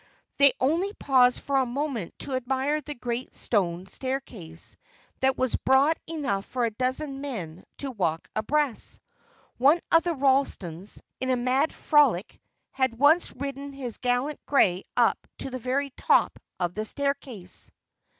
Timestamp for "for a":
1.41-1.65, 6.47-6.71